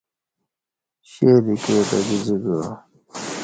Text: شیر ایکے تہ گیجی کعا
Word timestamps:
شیر 1.09 1.43
ایکے 1.47 1.75
تہ 1.89 1.97
گیجی 2.07 2.35
کعا 2.43 2.69